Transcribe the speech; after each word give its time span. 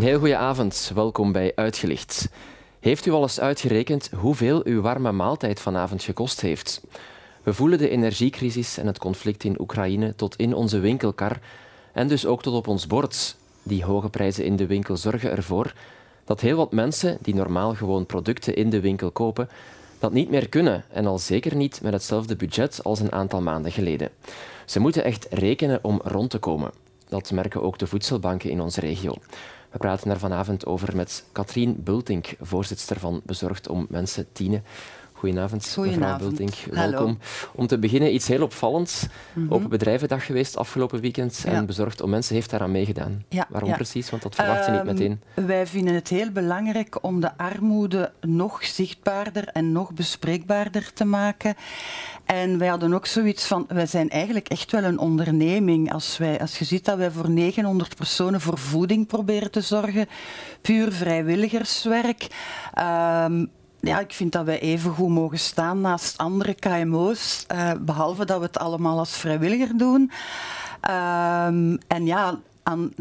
Een 0.00 0.06
heel 0.06 0.18
goede 0.18 0.36
avond. 0.36 0.90
Welkom 0.94 1.32
bij 1.32 1.52
Uitgelicht. 1.54 2.28
Heeft 2.78 3.06
u 3.06 3.10
al 3.10 3.22
eens 3.22 3.40
uitgerekend 3.40 4.10
hoeveel 4.16 4.60
uw 4.64 4.80
warme 4.80 5.12
maaltijd 5.12 5.60
vanavond 5.60 6.02
gekost 6.02 6.40
heeft? 6.40 6.80
We 7.42 7.54
voelen 7.54 7.78
de 7.78 7.88
energiecrisis 7.88 8.78
en 8.78 8.86
het 8.86 8.98
conflict 8.98 9.44
in 9.44 9.60
Oekraïne 9.60 10.14
tot 10.14 10.36
in 10.36 10.54
onze 10.54 10.78
winkelkar 10.78 11.40
en 11.92 12.08
dus 12.08 12.26
ook 12.26 12.42
tot 12.42 12.54
op 12.54 12.66
ons 12.66 12.86
bord. 12.86 13.36
Die 13.62 13.84
hoge 13.84 14.08
prijzen 14.08 14.44
in 14.44 14.56
de 14.56 14.66
winkel 14.66 14.96
zorgen 14.96 15.30
ervoor 15.30 15.72
dat 16.24 16.40
heel 16.40 16.56
wat 16.56 16.72
mensen 16.72 17.18
die 17.20 17.34
normaal 17.34 17.74
gewoon 17.74 18.06
producten 18.06 18.56
in 18.56 18.70
de 18.70 18.80
winkel 18.80 19.10
kopen, 19.10 19.48
dat 19.98 20.12
niet 20.12 20.30
meer 20.30 20.48
kunnen 20.48 20.84
en 20.88 21.06
al 21.06 21.18
zeker 21.18 21.56
niet 21.56 21.80
met 21.82 21.92
hetzelfde 21.92 22.36
budget 22.36 22.84
als 22.84 23.00
een 23.00 23.12
aantal 23.12 23.40
maanden 23.40 23.72
geleden. 23.72 24.10
Ze 24.64 24.80
moeten 24.80 25.04
echt 25.04 25.26
rekenen 25.30 25.78
om 25.82 26.00
rond 26.04 26.30
te 26.30 26.38
komen. 26.38 26.70
Dat 27.10 27.30
merken 27.30 27.62
ook 27.62 27.78
de 27.78 27.86
voedselbanken 27.86 28.50
in 28.50 28.60
onze 28.60 28.80
regio. 28.80 29.14
We 29.70 29.78
praten 29.78 30.08
daar 30.08 30.18
vanavond 30.18 30.66
over 30.66 30.96
met 30.96 31.24
Katrien 31.32 31.82
Bultink, 31.82 32.34
voorzitter 32.40 32.98
van 32.98 33.20
Bezorgd 33.24 33.68
om 33.68 33.86
Mensen 33.88 34.26
Tienen. 34.32 34.64
Goedenavond, 35.20 35.76
mevrouw 35.76 36.18
Bultink. 36.18 36.54
Welkom. 36.70 37.18
Om 37.54 37.66
te 37.66 37.78
beginnen 37.78 38.14
iets 38.14 38.28
heel 38.28 38.42
opvallends. 38.42 39.06
Mm 39.32 39.52
Open 39.52 39.68
Bedrijvendag 39.68 40.26
geweest 40.26 40.56
afgelopen 40.56 41.00
weekend 41.00 41.44
en 41.46 41.66
Bezorgd 41.66 42.00
om 42.00 42.10
Mensen 42.10 42.34
heeft 42.34 42.50
daaraan 42.50 42.70
meegedaan. 42.70 43.24
Ja, 43.28 43.46
Waarom 43.48 43.72
precies? 43.72 44.10
Want 44.10 44.22
dat 44.22 44.34
verwacht 44.34 44.64
je 44.64 44.70
niet 44.70 44.80
ehm, 44.80 44.88
meteen. 44.88 45.20
Wij 45.34 45.66
vinden 45.66 45.94
het 45.94 46.08
heel 46.08 46.30
belangrijk 46.30 47.04
om 47.04 47.20
de 47.20 47.36
armoede 47.36 48.12
nog 48.20 48.64
zichtbaarder 48.64 49.48
en 49.48 49.72
nog 49.72 49.92
bespreekbaarder 49.92 50.92
te 50.92 51.04
maken. 51.04 51.54
En 52.24 52.58
wij 52.58 52.68
hadden 52.68 52.94
ook 52.94 53.06
zoiets 53.06 53.46
van, 53.46 53.64
wij 53.68 53.86
zijn 53.86 54.10
eigenlijk 54.10 54.48
echt 54.48 54.72
wel 54.72 54.84
een 54.84 54.98
onderneming. 54.98 55.92
Als, 55.92 56.18
wij, 56.18 56.40
als 56.40 56.58
je 56.58 56.64
ziet 56.64 56.84
dat 56.84 56.98
wij 56.98 57.10
voor 57.10 57.30
900 57.30 57.96
personen 57.96 58.40
voor 58.40 58.58
voeding 58.58 59.06
proberen 59.06 59.50
te 59.50 59.60
zorgen, 59.60 60.08
puur 60.60 60.92
vrijwilligerswerk. 60.92 62.26
Um, 62.78 63.50
ja, 63.80 64.00
ik 64.00 64.12
vind 64.12 64.32
dat 64.32 64.44
wij 64.44 64.60
even 64.60 64.94
goed 64.94 65.08
mogen 65.08 65.38
staan 65.38 65.80
naast 65.80 66.18
andere 66.18 66.54
KMO's, 66.54 67.44
eh, 67.46 67.70
behalve 67.80 68.24
dat 68.24 68.38
we 68.38 68.44
het 68.44 68.58
allemaal 68.58 68.98
als 68.98 69.16
vrijwilliger 69.16 69.78
doen. 69.78 70.10
Um, 70.90 71.78
en 71.86 72.04
ja, 72.04 72.38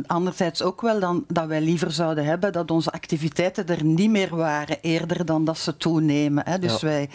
anderzijds 0.06 0.62
ook 0.62 0.82
wel 0.82 1.00
dan, 1.00 1.24
dat 1.28 1.48
wij 1.48 1.62
liever 1.62 1.92
zouden 1.92 2.26
hebben 2.26 2.52
dat 2.52 2.72
onze 2.72 2.92
activiteiten 2.92 3.68
er 3.68 3.84
niet 3.84 4.10
meer 4.10 4.36
waren, 4.36 4.78
eerder 4.82 5.26
dan 5.26 5.46
dat 5.46 5.58
ze 5.58 5.78
toenemen. 5.78 6.44
Hè. 6.46 6.60
Dus 6.60 6.82
wij, 6.82 7.10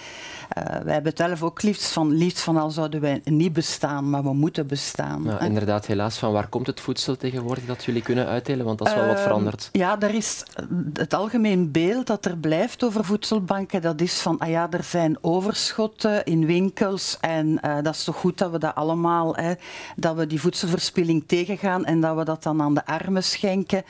uh, 0.59 0.65
wij 0.65 0.93
hebben 0.93 1.13
het 1.13 1.19
zelf 1.19 1.43
ook 1.43 1.63
liefst 1.63 1.93
van, 1.93 2.13
liefst 2.13 2.41
van 2.41 2.57
al 2.57 2.71
zouden 2.71 3.01
wij 3.01 3.21
niet 3.25 3.53
bestaan, 3.53 4.11
maar 4.11 4.23
we 4.23 4.33
moeten 4.33 4.67
bestaan. 4.67 5.23
Ja, 5.25 5.41
inderdaad, 5.41 5.87
helaas. 5.87 6.19
Van 6.19 6.33
waar 6.33 6.49
komt 6.49 6.67
het 6.67 6.81
voedsel 6.81 7.17
tegenwoordig 7.17 7.67
dat 7.67 7.85
jullie 7.85 8.03
kunnen 8.03 8.27
uitdelen? 8.27 8.65
Want 8.65 8.79
dat 8.79 8.89
is 8.89 8.95
wel 8.95 9.07
wat 9.07 9.15
ehm, 9.15 9.25
veranderd. 9.25 9.69
ja, 9.73 10.01
er 10.01 10.15
is 10.15 10.45
het 10.93 11.15
algemeen 11.15 11.71
beeld 11.71 12.07
dat 12.07 12.25
er 12.25 12.37
blijft 12.37 12.85
over 12.85 13.05
voedselbanken, 13.05 13.83
dat 13.83 14.01
is 14.01 14.21
van, 14.21 14.39
ah 14.39 14.49
ja, 14.49 14.71
er 14.71 14.85
zijn 14.85 15.19
overschotten 15.21 16.25
in 16.25 16.47
winkels 16.47 17.19
en 17.21 17.47
uh, 17.49 17.75
dat 17.83 17.95
is 17.95 18.05
toch 18.05 18.17
goed 18.17 18.39
dat 18.39 18.51
we 18.51 18.59
dat 18.59 18.75
allemaal, 18.75 19.37
hè, 19.37 19.53
dat 19.97 20.17
we 20.17 20.27
die 20.27 20.41
voedselverspilling 20.41 21.25
tegengaan 21.27 21.85
en 21.85 22.01
dat 22.01 22.17
we 22.17 22.25
dat 22.25 22.34
dan 22.43 22.63
aan 22.63 22.75
de 22.75 22.87
armen 22.87 23.25
schenken. 23.25 23.85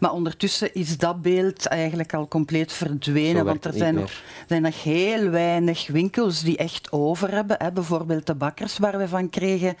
Maar 0.00 0.12
ondertussen 0.12 0.74
is 0.74 0.98
dat 0.98 1.22
beeld 1.22 1.66
eigenlijk 1.66 2.14
al 2.14 2.28
compleet 2.28 2.72
verdwenen, 2.72 3.44
want 3.44 3.64
er 3.64 3.72
zijn 3.72 3.94
nog, 3.94 4.22
zijn 4.48 4.62
nog 4.62 4.82
heel 4.82 5.28
weinig 5.28 5.86
winkels 5.86 6.42
die 6.42 6.56
echt 6.56 6.92
over 6.92 7.30
hebben. 7.30 7.56
Hè. 7.58 7.72
Bijvoorbeeld 7.72 8.26
de 8.26 8.34
bakkers 8.34 8.78
waar 8.78 8.98
we 8.98 9.08
van 9.08 9.30
kregen, 9.30 9.76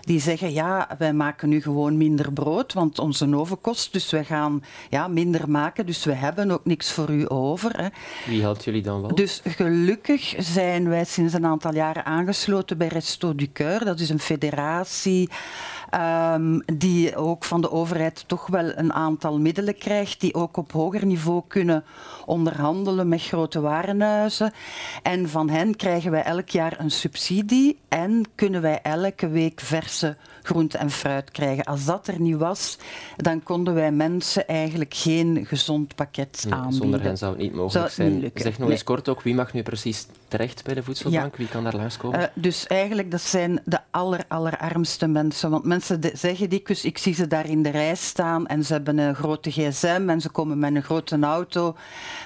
die 0.00 0.20
zeggen 0.20 0.52
ja, 0.52 0.88
wij 0.98 1.12
maken 1.12 1.48
nu 1.48 1.62
gewoon 1.62 1.96
minder 1.96 2.32
brood, 2.32 2.72
want 2.72 2.98
onze 2.98 3.36
oven 3.36 3.60
kost, 3.60 3.92
dus 3.92 4.10
we 4.10 4.24
gaan 4.24 4.62
ja, 4.90 5.08
minder 5.08 5.50
maken, 5.50 5.86
dus 5.86 6.04
we 6.04 6.12
hebben 6.12 6.50
ook 6.50 6.64
niks 6.64 6.92
voor 6.92 7.10
u 7.10 7.24
over. 7.28 7.80
Hè. 7.80 7.88
Wie 8.26 8.40
helpt 8.40 8.64
jullie 8.64 8.82
dan 8.82 9.00
wel? 9.00 9.14
Dus 9.14 9.40
gelukkig 9.44 10.34
zijn 10.38 10.88
wij 10.88 11.04
sinds 11.04 11.32
een 11.32 11.46
aantal 11.46 11.74
jaren 11.74 12.04
aangesloten 12.04 12.78
bij 12.78 12.88
Resto 12.88 13.34
du 13.34 13.52
Coeur. 13.52 13.84
Dat 13.84 14.00
is 14.00 14.10
een 14.10 14.20
federatie 14.20 15.28
um, 15.94 16.62
die 16.76 17.16
ook 17.16 17.44
van 17.44 17.60
de 17.60 17.70
overheid 17.70 18.24
toch 18.26 18.46
wel 18.46 18.72
een 18.78 18.92
aantal 18.92 19.38
middelen 19.38 19.78
krijgt, 19.78 20.20
die 20.20 20.34
ook 20.34 20.56
op 20.56 20.72
hoger 20.72 21.06
niveau 21.06 21.42
kunnen 21.48 21.84
onderhandelen 22.26 23.08
met 23.08 23.22
grote 23.22 23.60
warenhuizen. 23.60 24.52
En 25.02 25.28
van 25.28 25.48
hen 25.48 25.76
krijgen 25.76 26.10
wij 26.10 26.22
elk 26.22 26.48
jaar 26.48 26.80
een 26.80 26.90
subsidie 26.90 27.78
en 27.88 28.22
kunnen 28.34 28.62
wij 28.62 28.80
elke 28.82 29.28
week 29.28 29.60
verse 29.60 30.16
groente 30.42 30.78
en 30.78 30.90
fruit 30.90 31.30
krijgen. 31.30 31.64
Als 31.64 31.84
dat 31.84 32.06
er 32.06 32.20
niet 32.20 32.36
was, 32.36 32.78
dan 33.16 33.42
konden 33.42 33.74
wij 33.74 33.92
mensen 33.92 34.46
eigenlijk 34.46 34.94
geen 34.94 35.46
gezond 35.46 35.94
pakket 35.94 36.46
aanbieden. 36.48 36.72
Zonder 36.72 37.02
hen 37.02 37.18
zou 37.18 37.32
het 37.32 37.40
niet 37.40 37.54
mogelijk 37.54 37.92
zijn. 37.92 38.30
zeg 38.34 38.58
nog 38.58 38.70
eens 38.70 38.84
kort 38.84 39.08
ook, 39.08 39.22
wie 39.22 39.34
mag 39.34 39.52
nu 39.52 39.62
precies 39.62 40.06
terecht 40.28 40.64
bij 40.64 40.74
de 40.74 40.82
voedselbank? 40.82 41.36
Wie 41.36 41.48
kan 41.48 41.64
daar 41.64 41.76
langskomen? 41.76 42.20
Uh, 42.20 42.26
dus 42.34 42.66
eigenlijk, 42.66 43.10
dat 43.10 43.20
zijn 43.20 43.60
de 43.64 43.78
aller, 43.90 44.24
allerarmste 44.28 45.06
mensen. 45.06 45.50
Want 45.50 45.64
mensen 45.64 46.00
zeggen 46.12 46.50
dikwijls, 46.50 46.84
ik 46.84 46.98
zie 46.98 47.14
ze 47.14 47.26
daar 47.26 47.48
in 47.48 47.62
de 47.62 47.70
rij 47.70 47.94
staan 47.94 48.46
en 48.46 48.64
ze 48.64 48.72
hebben 48.72 48.98
een 48.98 49.14
grote 49.14 49.50
gsm 49.50 50.04
en 50.06 50.20
ze 50.20 50.30
komen 50.30 50.58
met 50.58 50.74
een 50.74 50.82
grote 50.82 51.18
auto. 51.20 51.76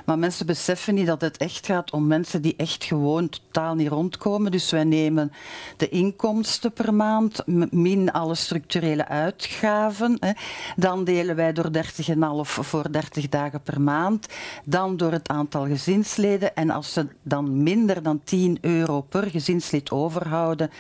Maar 0.04 0.19
mensen 0.19 0.47
beseffen 0.47 0.94
niet 0.94 1.06
dat 1.06 1.21
het 1.21 1.37
echt 1.37 1.66
gaat 1.66 1.91
om 1.93 2.06
mensen 2.06 2.43
die 2.43 2.54
echt 2.56 2.84
gewoon 2.84 3.31
totaal 3.56 3.75
niet 3.75 3.89
rondkomen. 3.89 4.50
Dus 4.50 4.71
wij 4.71 4.84
nemen 4.84 5.33
de 5.77 5.89
inkomsten 5.89 6.72
per 6.72 6.94
maand, 6.94 7.43
min 7.71 8.12
alle 8.12 8.34
structurele 8.34 9.09
uitgaven. 9.09 10.17
Hè. 10.21 10.31
Dan 10.77 11.05
delen 11.05 11.37
wij 11.37 11.53
door 11.53 11.71
30,5 11.72 11.81
voor 12.43 12.93
30 12.93 13.28
dagen 13.28 13.61
per 13.61 13.81
maand. 13.81 14.27
Dan 14.65 14.97
door 14.97 15.12
het 15.12 15.28
aantal 15.28 15.66
gezinsleden. 15.66 16.55
En 16.55 16.71
als 16.71 16.93
ze 16.93 17.06
dan 17.22 17.62
minder 17.62 18.03
dan 18.03 18.21
10 18.25 18.59
euro 18.61 19.00
per 19.00 19.31
gezinslid 19.31 19.91
overhouden, 19.91 20.71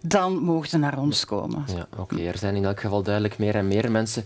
dan 0.00 0.38
mogen 0.38 0.68
ze 0.68 0.78
naar 0.78 0.98
ons 0.98 1.24
komen. 1.24 1.64
Ja, 1.74 1.86
Oké, 1.96 2.20
er 2.20 2.38
zijn 2.38 2.54
in 2.54 2.64
elk 2.64 2.80
geval 2.80 3.02
duidelijk 3.02 3.38
meer 3.38 3.54
en 3.54 3.68
meer 3.68 3.90
mensen 3.90 4.24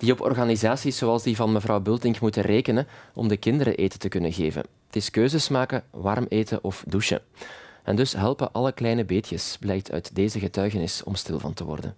die 0.00 0.12
op 0.12 0.20
organisaties 0.20 0.98
zoals 0.98 1.22
die 1.22 1.36
van 1.36 1.52
mevrouw 1.52 1.80
Bultink 1.80 2.20
moeten 2.20 2.42
rekenen 2.42 2.86
om 3.14 3.28
de 3.28 3.36
kinderen 3.36 3.76
eten 3.76 3.98
te 3.98 4.08
kunnen 4.08 4.32
geven. 4.32 4.62
Het 4.86 4.96
is 4.96 5.10
keuzes 5.10 5.48
maken, 5.48 5.82
warm 5.90 6.26
eten 6.28 6.58
of 6.64 6.84
douchen. 6.86 7.20
En 7.82 7.96
dus 7.96 8.12
helpen 8.12 8.52
alle 8.52 8.72
kleine 8.72 9.04
beetjes, 9.04 9.56
blijkt 9.60 9.92
uit 9.92 10.14
deze 10.14 10.38
getuigenis, 10.38 11.02
om 11.04 11.14
stil 11.14 11.38
van 11.38 11.54
te 11.54 11.64
worden. 11.64 11.94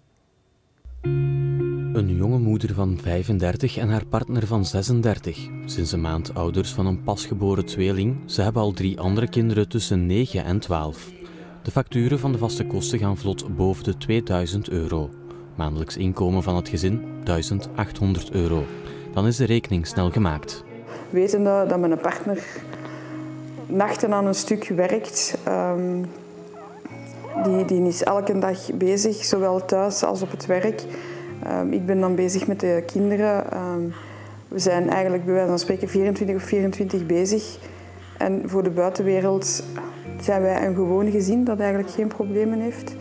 Een 1.93 2.15
jonge 2.15 2.37
moeder 2.37 2.73
van 2.73 2.97
35 3.01 3.77
en 3.77 3.89
haar 3.89 4.05
partner 4.05 4.47
van 4.47 4.65
36. 4.65 5.49
Sinds 5.65 5.91
een 5.91 6.01
maand 6.01 6.33
ouders 6.33 6.71
van 6.71 6.85
een 6.85 7.03
pasgeboren 7.03 7.65
tweeling. 7.65 8.21
Ze 8.25 8.41
hebben 8.41 8.61
al 8.61 8.71
drie 8.71 8.99
andere 8.99 9.29
kinderen 9.29 9.69
tussen 9.69 10.05
9 10.05 10.43
en 10.43 10.59
12. 10.59 11.11
De 11.63 11.71
facturen 11.71 12.19
van 12.19 12.31
de 12.31 12.37
vaste 12.37 12.65
kosten 12.65 12.99
gaan 12.99 13.17
vlot 13.17 13.55
boven 13.55 13.83
de 13.83 13.97
2000 13.97 14.69
euro. 14.69 15.09
Maandelijks 15.55 15.97
inkomen 15.97 16.43
van 16.43 16.55
het 16.55 16.69
gezin 16.69 17.05
1800 17.23 18.31
euro. 18.31 18.63
Dan 19.13 19.27
is 19.27 19.37
de 19.37 19.45
rekening 19.45 19.87
snel 19.87 20.11
gemaakt. 20.11 20.63
Wetende 21.09 21.65
dat 21.67 21.79
mijn 21.79 21.97
partner 21.97 22.43
nachten 23.65 24.13
aan 24.13 24.25
een 24.25 24.35
stuk 24.35 24.67
werkt, 24.67 25.37
um, 25.47 26.05
die, 27.43 27.65
die 27.65 27.87
is 27.87 28.03
elke 28.03 28.39
dag 28.39 28.73
bezig, 28.73 29.25
zowel 29.25 29.65
thuis 29.65 30.03
als 30.03 30.21
op 30.21 30.31
het 30.31 30.45
werk. 30.45 30.83
Um, 31.47 31.73
ik 31.73 31.85
ben 31.85 31.99
dan 31.99 32.15
bezig 32.15 32.47
met 32.47 32.59
de 32.59 32.83
kinderen. 32.85 33.57
Um, 33.57 33.93
we 34.47 34.59
zijn 34.59 34.89
eigenlijk 34.89 35.25
bij 35.25 35.33
wijze 35.33 35.49
van 35.49 35.59
spreken 35.59 35.89
24 35.89 36.35
of 36.35 36.43
24 36.43 37.05
bezig. 37.05 37.57
En 38.17 38.41
voor 38.45 38.63
de 38.63 38.69
buitenwereld 38.69 39.63
zijn 40.21 40.41
wij 40.41 40.65
een 40.65 40.75
gewoon 40.75 41.11
gezin 41.11 41.43
dat 41.43 41.59
eigenlijk 41.59 41.91
geen 41.91 42.07
problemen 42.07 42.59
heeft. 42.59 42.95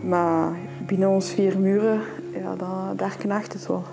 Maar 0.00 0.52
binnen 0.90 1.08
ons 1.08 1.30
vier 1.30 1.58
muren, 1.58 2.00
ja, 2.34 2.54
daar 2.96 3.16
knaagt 3.18 3.52
het 3.52 3.66
wel. 3.66 3.84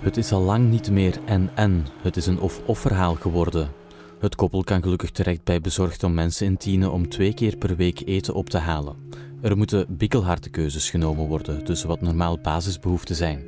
Het 0.00 0.16
is 0.16 0.32
al 0.32 0.40
lang 0.40 0.70
niet 0.70 0.90
meer 0.90 1.18
en-en. 1.24 1.86
Het 2.02 2.16
is 2.16 2.26
een 2.26 2.40
of-of 2.40 2.78
verhaal 2.78 3.14
geworden. 3.14 3.68
Het 4.18 4.34
koppel 4.34 4.64
kan 4.64 4.82
gelukkig 4.82 5.10
terecht 5.10 5.44
bij 5.44 5.60
bezorgd 5.60 6.02
om 6.04 6.14
mensen 6.14 6.46
in 6.46 6.56
Tienen 6.56 6.92
om 6.92 7.08
twee 7.08 7.34
keer 7.34 7.56
per 7.56 7.76
week 7.76 8.02
eten 8.04 8.34
op 8.34 8.50
te 8.50 8.58
halen. 8.58 8.96
Er 9.40 9.56
moeten 9.56 9.86
bikkelharde 9.88 10.50
keuzes 10.50 10.90
genomen 10.90 11.26
worden 11.26 11.64
tussen 11.64 11.88
wat 11.88 12.00
normaal 12.00 12.38
basisbehoeften 12.42 13.14
zijn. 13.14 13.42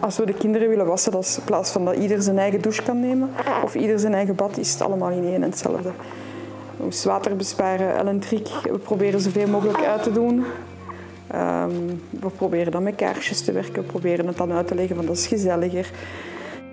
Als 0.00 0.16
we 0.16 0.26
de 0.26 0.34
kinderen 0.34 0.68
willen 0.68 0.86
wassen, 0.86 1.12
dat 1.12 1.24
is 1.24 1.38
in 1.38 1.44
plaats 1.44 1.70
van 1.70 1.84
dat 1.84 1.96
ieder 1.96 2.22
zijn 2.22 2.38
eigen 2.38 2.62
douche 2.62 2.82
kan 2.82 3.00
nemen 3.00 3.28
of 3.64 3.74
ieder 3.74 3.98
zijn 3.98 4.14
eigen 4.14 4.34
bad, 4.34 4.58
is 4.58 4.72
het 4.72 4.82
allemaal 4.82 5.10
in 5.10 5.24
één 5.24 5.34
en 5.34 5.50
hetzelfde. 5.50 5.92
We 6.76 6.82
moeten 6.82 7.08
water 7.08 7.36
besparen, 7.36 8.00
elektriek. 8.00 8.48
We 8.62 8.78
proberen 8.78 9.20
zoveel 9.20 9.48
mogelijk 9.48 9.84
uit 9.84 10.02
te 10.02 10.12
doen. 10.12 10.44
Um, 11.34 12.00
we 12.20 12.30
proberen 12.36 12.72
dan 12.72 12.82
met 12.82 12.94
kaarsjes 12.94 13.40
te 13.40 13.52
werken. 13.52 13.82
We 13.82 13.88
proberen 13.88 14.26
het 14.26 14.36
dan 14.36 14.52
uit 14.52 14.66
te 14.66 14.74
leggen, 14.74 14.96
want 14.96 15.08
dat 15.08 15.16
is 15.16 15.26
gezelliger. 15.26 15.90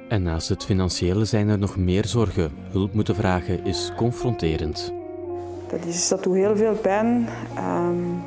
En 0.09 0.23
naast 0.23 0.49
het 0.49 0.65
financiële 0.65 1.25
zijn 1.25 1.49
er 1.49 1.57
nog 1.57 1.77
meer 1.77 2.05
zorgen. 2.05 2.51
Hulp 2.71 2.93
moeten 2.93 3.15
vragen 3.15 3.65
is 3.65 3.91
confronterend. 3.95 4.93
Dat, 5.69 5.85
is, 5.85 6.07
dat 6.07 6.23
doet 6.23 6.35
heel 6.35 6.55
veel 6.55 6.73
pijn. 6.73 7.27
Um, 7.57 8.21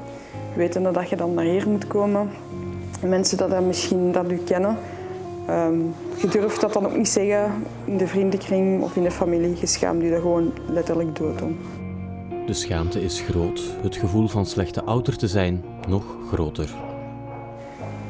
weten 0.57 0.93
dat 0.93 1.09
je 1.09 1.17
dan 1.17 1.35
naar 1.35 1.45
hier 1.45 1.69
moet 1.69 1.87
komen. 1.87 2.31
Mensen 3.07 3.37
dat, 3.37 3.51
dat 3.51 3.65
misschien 3.65 4.13
dat 4.13 4.31
u 4.31 4.37
kennen, 4.37 4.77
Um, 5.51 5.95
je 6.17 6.29
durft 6.29 6.61
dat 6.61 6.73
dan 6.73 6.87
ook 6.87 6.97
niet 6.97 7.09
zeggen 7.09 7.53
in 7.85 7.97
de 7.97 8.07
vriendenkring 8.07 8.83
of 8.83 8.97
in 8.97 9.03
de 9.03 9.11
familie. 9.11 9.57
Je 9.61 9.67
schaamt 9.67 10.03
je 10.03 10.11
er 10.11 10.21
gewoon 10.21 10.53
letterlijk 10.69 11.17
dood 11.17 11.43
om. 11.43 11.57
De 12.51 12.57
schaamte 12.57 13.03
is 13.03 13.21
groot. 13.21 13.63
Het 13.83 13.97
gevoel 13.97 14.29
van 14.29 14.47
slechte 14.47 14.83
ouder 14.83 15.17
te 15.17 15.29
zijn 15.29 15.65
nog 15.89 16.05
groter. 16.33 16.75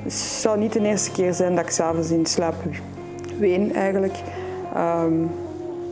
Het 0.03 0.13
zou 0.13 0.59
niet 0.59 0.73
de 0.73 0.81
eerste 0.81 1.11
keer 1.11 1.35
zijn 1.35 1.55
dat 1.55 1.65
ik 1.65 1.71
s'avonds 1.71 2.11
in 2.11 2.27
slaap 2.27 2.55
ween 3.39 3.75
eigenlijk. 3.75 4.15
Um, 4.77 5.31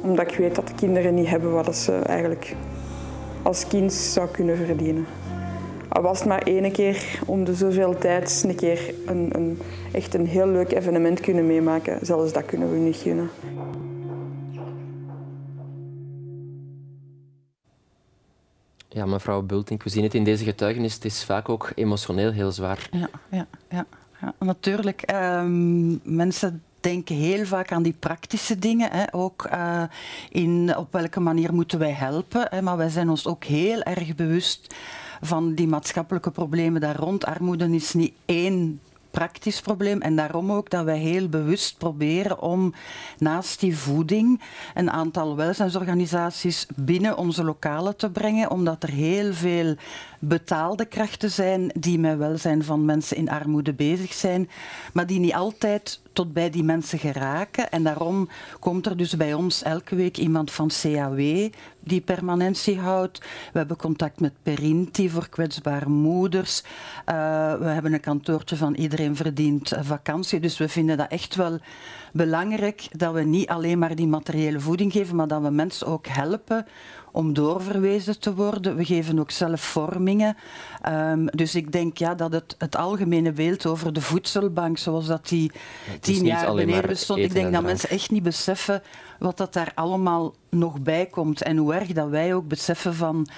omdat 0.03 0.31
ik 0.31 0.39
weet 0.39 0.55
dat 0.55 0.69
de 0.69 0.75
kinderen 0.75 1.15
niet 1.15 1.29
hebben 1.29 1.53
wat 1.53 1.77
ze 1.77 1.93
eigenlijk 1.93 2.57
als 3.43 3.67
kind 3.67 3.93
zou 3.93 4.29
kunnen 4.29 4.57
verdienen. 4.57 5.07
Al 5.89 6.03
was 6.03 6.19
het 6.19 6.29
maar 6.29 6.43
één 6.43 6.73
keer 6.73 7.21
om 7.27 7.45
de 7.45 7.55
zoveel 7.55 7.99
tijd 7.99 8.45
een 8.47 8.55
keer 8.55 8.95
een, 9.07 9.29
een, 9.33 9.59
echt 9.93 10.15
een 10.15 10.27
heel 10.27 10.47
leuk 10.47 10.73
evenement 10.73 11.21
kunnen 11.21 11.47
meemaken. 11.47 11.99
Zelfs 12.03 12.33
dat 12.33 12.45
kunnen 12.45 12.73
we 12.73 12.79
niet 12.79 12.97
gunnen. 12.97 13.31
Ja, 18.99 19.07
mevrouw 19.07 19.43
Bultink, 19.43 19.83
we 19.83 19.91
zien 19.91 20.03
het 20.03 20.15
in 20.15 20.25
deze 20.25 20.45
getuigenis. 20.45 20.95
Het 20.95 21.05
is 21.05 21.25
vaak 21.25 21.49
ook 21.49 21.73
emotioneel 21.75 22.31
heel 22.31 22.53
zwaar. 22.53 22.89
Ja, 22.91 23.11
ja, 23.31 23.47
ja. 23.71 23.87
ja. 24.21 24.35
natuurlijk. 24.39 25.13
Um, 25.13 26.01
mensen 26.03 26.63
denken 26.81 27.17
heel 27.17 27.45
vaak 27.45 27.73
aan 27.73 27.83
die 27.83 27.95
praktische 27.99 28.59
dingen. 28.59 28.91
Hè. 28.91 29.15
Ook 29.15 29.49
uh, 29.53 29.83
in 30.31 30.77
op 30.77 30.93
welke 30.93 31.21
manier 31.21 31.55
moeten 31.55 31.79
wij 31.79 31.93
helpen. 31.93 32.47
Hè. 32.51 32.63
Maar 32.63 32.77
wij 32.77 32.89
zijn 32.89 33.09
ons 33.09 33.27
ook 33.27 33.45
heel 33.45 33.83
erg 33.83 34.15
bewust 34.15 34.75
van 35.21 35.55
die 35.55 35.69
maatschappelijke 35.69 36.31
problemen 36.31 36.81
daar 36.81 36.97
rond. 36.97 37.25
Armoede 37.25 37.75
is 37.75 37.93
niet 37.93 38.13
één 38.25 38.81
praktisch 39.19 39.61
probleem. 39.61 40.01
En 40.01 40.17
daarom 40.17 40.53
ook 40.53 40.71
dat 40.71 40.85
wij 40.85 40.99
heel 40.99 41.29
bewust 41.29 41.79
proberen 41.79 42.41
om 42.41 42.75
naast 43.19 43.61
die 43.61 43.77
voeding 43.77 44.43
een 44.75 44.91
aantal 44.91 45.37
welzijnsorganisaties 45.37 46.67
binnen 46.77 47.17
onze 47.17 47.45
lokalen 47.45 47.97
te 47.97 48.11
brengen, 48.11 48.51
omdat 48.51 48.83
er 48.83 48.91
heel 48.91 49.33
veel 49.35 49.75
betaalde 50.19 50.85
krachten 50.85 51.31
zijn 51.31 51.71
die 51.75 51.99
met 51.99 52.19
welzijn 52.19 52.65
van 52.65 52.85
mensen 52.85 53.17
in 53.17 53.29
armoede 53.29 53.73
bezig 53.73 54.13
zijn, 54.13 54.49
maar 54.93 55.07
die 55.07 55.19
niet 55.21 55.35
altijd 55.35 56.01
tot 56.13 56.33
bij 56.33 56.51
die 56.51 56.65
mensen 56.65 56.99
geraken. 56.99 57.71
En 57.71 57.83
daarom 57.83 58.29
komt 58.61 58.87
er 58.87 58.97
dus 58.97 59.17
bij 59.17 59.35
ons 59.35 59.63
elke 59.63 59.95
week 59.95 60.17
iemand 60.17 60.51
van 60.51 60.71
CAW 60.83 61.51
die 61.81 62.01
permanentie 62.01 62.79
houdt. 62.79 63.19
We 63.53 63.59
hebben 63.59 63.77
contact 63.77 64.21
met 64.21 64.33
Perinti 64.43 65.11
voor 65.11 65.29
kwetsbare 65.29 65.89
moeders. 65.89 66.63
Uh, 66.63 66.65
we 67.55 67.67
hebben 67.67 67.93
een 67.93 68.01
kantoortje 68.01 68.57
van 68.57 68.75
Iedereen 68.75 69.17
Verdient 69.17 69.73
Vakantie. 69.81 70.41
Dus 70.41 70.59
we 70.59 70.69
vinden 70.69 70.97
dat 70.97 71.11
echt 71.11 71.35
wel 71.35 71.59
belangrijk 72.13 72.89
dat 72.91 73.15
we 73.15 73.23
niet 73.23 73.49
alleen 73.49 73.79
maar 73.79 73.95
die 73.95 74.07
materiële 74.07 74.61
voeding 74.61 74.93
geven, 74.93 75.17
maar 75.17 75.29
dat 75.29 75.43
we 75.43 75.51
mensen 75.51 75.87
ook 75.87 76.07
helpen 76.07 76.67
om 77.13 77.33
doorverwezen 77.33 78.21
te 78.21 78.35
worden. 78.35 78.77
We 78.77 78.85
geven 78.85 79.19
ook 79.19 79.31
zelf 79.31 79.61
vormingen. 79.61 80.37
Um, 80.89 81.27
dus 81.27 81.55
ik 81.55 81.73
denk 81.73 81.99
ja, 81.99 82.15
dat 82.15 82.33
het, 82.33 82.55
het 82.59 82.77
algemene 82.77 83.33
beeld 83.33 83.67
over 83.67 83.93
de 83.93 84.01
voedselbank, 84.01 84.79
zoals 84.79 85.07
dat 85.07 85.29
die 85.29 85.53
tien 86.01 86.25
jaar 86.25 86.55
beneden 86.55 86.87
bestond, 86.87 87.19
ik 87.19 87.33
denk 87.33 87.53
dat 87.53 87.63
mensen 87.63 87.91
echt 87.91 88.11
niet 88.11 88.23
beseffen 88.23 88.83
wat 89.19 89.37
dat 89.37 89.53
daar 89.53 89.73
allemaal 89.75 90.35
nog 90.51 90.81
bij 90.81 91.07
komt. 91.07 91.43
En 91.43 91.57
hoe 91.57 91.75
erg 91.75 91.93
dat 91.93 92.09
wij 92.09 92.35
ook 92.35 92.49
beseffen 92.49 92.95
van 92.95 93.29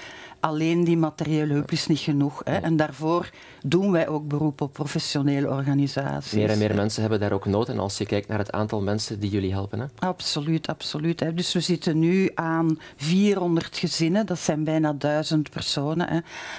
alleen 0.41 0.85
die 0.85 0.97
materiële 0.97 1.53
hulp 1.53 1.71
is 1.71 1.87
niet 1.87 1.99
genoeg. 1.99 2.41
Hè. 2.45 2.57
En 2.57 2.77
daarvoor 2.77 3.31
doen 3.63 3.93
wij 3.93 4.09
ook 4.09 4.29
beroep 4.29 4.61
op 4.61 4.73
professionele 4.73 5.49
organisaties. 5.49 6.33
Meer 6.33 6.51
en 6.51 6.59
meer 6.59 6.75
mensen 6.75 7.01
hebben 7.01 7.21
daar 7.21 7.33
ook 7.33 7.47
nood. 7.47 7.69
En 7.69 7.79
als 7.79 7.99
je 7.99 8.07
kijkt 8.07 8.29
naar 8.29 8.39
het 8.39 8.53
aantal 8.53 8.81
mensen 8.81 9.21
die 9.21 9.31
jullie 9.31 9.53
helpen. 9.53 9.81
Hè? 9.81 9.87
Absoluut, 9.99 10.67
absoluut. 10.67 11.21
Hè. 11.21 11.35
Dus 11.35 11.53
we 11.53 11.61
zitten 11.61 11.99
nu 11.99 12.31
aan 12.35 12.79
400 12.97 13.77
gezinnen. 13.77 14.27
Dat 14.27 14.39
zijn 14.39 14.65
bijna 14.65 14.93
1000 14.93 15.51
personen. 15.51 16.09
Hè. 16.09 16.19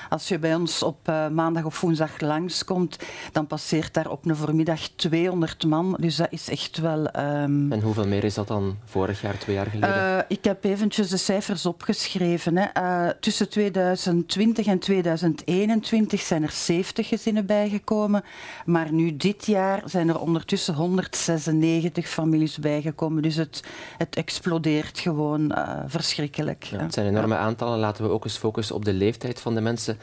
Als 0.09 0.27
je 0.27 0.39
bij 0.39 0.55
ons 0.55 0.83
op 0.83 1.09
uh, 1.09 1.27
maandag 1.27 1.63
of 1.63 1.81
woensdag 1.81 2.19
langskomt, 2.19 2.97
dan 3.31 3.47
passeert 3.47 3.93
daar 3.93 4.09
op 4.09 4.25
een 4.25 4.35
voormiddag 4.35 4.79
200 4.95 5.65
man. 5.65 5.97
Dus 5.99 6.15
dat 6.15 6.27
is 6.29 6.49
echt 6.49 6.77
wel... 6.77 6.99
Um... 6.99 7.71
En 7.71 7.81
hoeveel 7.81 8.07
meer 8.07 8.23
is 8.23 8.33
dat 8.33 8.47
dan 8.47 8.77
vorig 9.15 9.31
jaar, 9.31 9.41
twee 9.41 9.55
jaar 9.55 9.65
geleden? 9.65 9.95
Uh, 9.95 10.17
ik 10.27 10.43
heb 10.43 10.63
eventjes 10.63 11.09
de 11.09 11.17
cijfers 11.17 11.65
opgeschreven. 11.65 12.57
Hè. 12.57 12.65
Uh, 12.81 13.09
tussen 13.19 13.49
2020 13.49 14.65
en 14.65 14.79
2021 14.79 16.21
zijn 16.21 16.43
er 16.43 16.51
70 16.51 17.07
gezinnen 17.07 17.45
bijgekomen. 17.45 18.23
Maar 18.65 18.91
nu 18.91 19.17
dit 19.17 19.45
jaar 19.45 19.81
zijn 19.85 20.09
er 20.09 20.19
ondertussen 20.19 20.73
196 20.73 22.07
families 22.07 22.57
bijgekomen. 22.57 23.21
Dus 23.21 23.35
het, 23.35 23.63
het 23.97 24.15
explodeert 24.15 24.99
gewoon 24.99 25.51
uh, 25.51 25.79
verschrikkelijk. 25.87 26.63
Ja, 26.63 26.79
het 26.79 26.93
zijn 26.93 27.07
enorme 27.07 27.35
aantallen. 27.35 27.79
Laten 27.79 28.03
we 28.03 28.09
ook 28.09 28.23
eens 28.23 28.37
focussen 28.37 28.75
op 28.75 28.85
de 28.85 28.93
leeftijd 28.93 29.39
van 29.39 29.55
de 29.55 29.61
mensen 29.61 29.97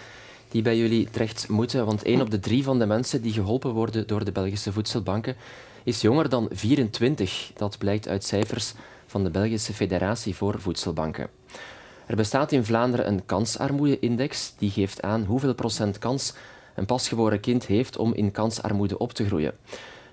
die 0.49 0.63
bij 0.63 0.77
jullie 0.77 1.11
terecht 1.11 1.49
moeten. 1.49 1.87
Want 1.87 2.03
één 2.03 2.21
op 2.21 2.31
de 2.31 2.41
drie 2.41 2.65
van 2.65 2.79
de 2.79 2.87
mensen 2.87 3.23
die 3.23 3.33
geholpen 3.33 3.73
worden 3.73 4.07
door 4.07 4.25
de 4.25 4.33
Belgische 4.33 4.73
voedselbanken 4.73 5.37
is 5.85 6.01
jonger 6.01 6.29
dan 6.29 6.49
24. 6.51 7.51
Dat 7.57 7.79
blijkt 7.79 8.09
uit 8.09 8.25
cijfers 8.25 8.73
van 9.09 9.25
de 9.25 9.31
Belgische 9.31 9.75
Federatie 9.75 10.35
voor 10.35 10.61
Voedselbanken. 10.61 11.31
Er 12.07 12.17
bestaat 12.17 12.53
in 12.53 12.65
Vlaanderen 12.65 13.09
een 13.09 13.27
kansarmoede-index 13.27 14.55
die 14.59 14.71
geeft 14.71 15.03
aan 15.03 15.25
hoeveel 15.25 15.55
procent 15.55 15.99
kans 15.99 16.35
een 16.75 16.87
pasgeboren 16.87 17.41
kind 17.41 17.67
heeft 17.67 17.97
om 17.97 18.15
in 18.15 18.31
kansarmoede 18.31 18.99
op 18.99 19.13
te 19.13 19.27
groeien. 19.27 19.55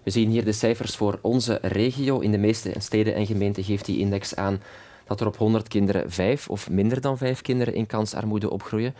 We 0.03 0.11
zien 0.11 0.29
hier 0.29 0.45
de 0.45 0.51
cijfers 0.51 0.95
voor 0.95 1.19
onze 1.21 1.59
regio. 1.61 2.19
In 2.19 2.31
de 2.31 2.37
meeste 2.37 2.73
steden 2.77 3.15
en 3.15 3.25
gemeenten 3.25 3.63
geeft 3.63 3.85
die 3.85 3.99
index 3.99 4.35
aan 4.35 4.61
dat 5.05 5.21
er 5.21 5.27
op 5.27 5.37
100 5.37 5.67
kinderen 5.67 6.11
vijf 6.11 6.49
of 6.49 6.69
minder 6.69 7.01
dan 7.01 7.17
vijf 7.17 7.41
kinderen 7.41 7.73
in 7.73 7.85
kansarmoede 7.85 8.49
opgroeien. 8.49 8.95